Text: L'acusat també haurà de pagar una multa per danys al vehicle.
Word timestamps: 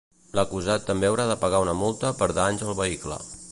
L'acusat 0.37 0.87
també 0.91 1.09
haurà 1.09 1.27
de 1.31 1.35
pagar 1.45 1.61
una 1.67 1.77
multa 1.83 2.13
per 2.23 2.31
danys 2.41 2.67
al 2.71 2.77
vehicle. 2.83 3.23